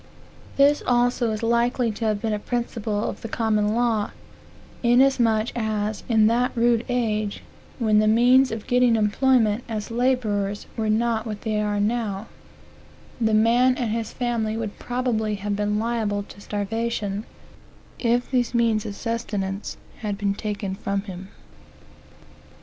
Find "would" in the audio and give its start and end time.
14.57-14.79